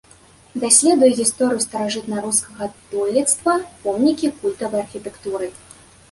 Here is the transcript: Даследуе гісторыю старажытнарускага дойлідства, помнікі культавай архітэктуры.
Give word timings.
Даследуе 0.61 1.09
гісторыю 1.17 1.59
старажытнарускага 1.65 2.69
дойлідства, 2.93 3.53
помнікі 3.83 4.31
культавай 4.39 4.83
архітэктуры. 4.85 5.51